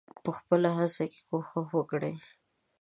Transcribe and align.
په 0.23 0.29
خپله 0.37 0.69
هڅه 0.77 1.03
کې 1.11 1.21
کوښښ 1.29 1.69
وکړئ. 1.75 2.13